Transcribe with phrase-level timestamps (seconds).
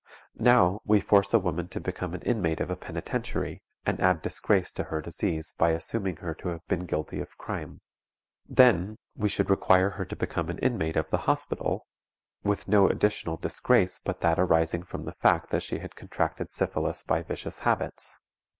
[0.39, 4.71] Now, we force a woman to become an inmate of a penitentiary, and add disgrace
[4.71, 7.81] to her disease by assuming her to have been guilty of crime.
[8.49, 11.85] Then, we should require her to become an inmate of the Hospital,
[12.43, 17.03] with no additional disgrace but that arising from the fact that she had contracted syphilis
[17.03, 18.17] by vicious habits.